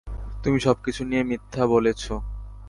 [0.43, 2.03] তুমি সব কিছু নিয়ে মিথ্যা বলেছ।